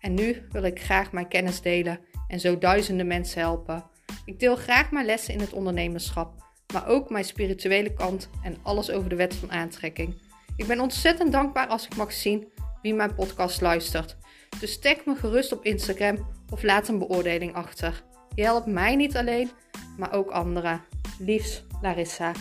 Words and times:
en 0.00 0.14
nu 0.14 0.46
wil 0.50 0.62
ik 0.62 0.82
graag 0.82 1.12
mijn 1.12 1.28
kennis 1.28 1.60
delen 1.60 2.00
en 2.28 2.40
zo 2.40 2.58
duizenden 2.58 3.06
mensen 3.06 3.40
helpen. 3.40 3.84
Ik 4.24 4.40
deel 4.40 4.56
graag 4.56 4.90
mijn 4.90 5.06
lessen 5.06 5.34
in 5.34 5.40
het 5.40 5.52
ondernemerschap, 5.52 6.32
maar 6.72 6.86
ook 6.86 7.10
mijn 7.10 7.24
spirituele 7.24 7.92
kant 7.92 8.28
en 8.42 8.56
alles 8.62 8.90
over 8.90 9.08
de 9.08 9.16
wet 9.16 9.34
van 9.34 9.52
aantrekking. 9.52 10.22
Ik 10.56 10.66
ben 10.66 10.80
ontzettend 10.80 11.32
dankbaar 11.32 11.66
als 11.66 11.86
ik 11.86 11.96
mag 11.96 12.12
zien 12.12 12.48
wie 12.82 12.94
mijn 12.94 13.14
podcast 13.14 13.60
luistert. 13.60 14.16
Dus 14.60 14.78
tag 14.78 15.04
me 15.04 15.14
gerust 15.14 15.52
op 15.52 15.64
Instagram 15.64 16.28
of 16.50 16.62
laat 16.62 16.88
een 16.88 16.98
beoordeling 16.98 17.54
achter. 17.54 18.02
Je 18.34 18.42
helpt 18.42 18.66
mij 18.66 18.96
niet 18.96 19.16
alleen, 19.16 19.50
maar 19.98 20.12
ook 20.12 20.30
anderen. 20.30 20.82
Liefs, 21.18 21.64
Larissa. 21.82 22.32